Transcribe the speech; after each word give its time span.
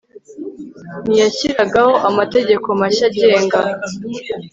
ntiyashyiragaho 1.03 1.93
amategeko 2.09 2.67
mashya 2.79 3.05
agenga 3.09 3.59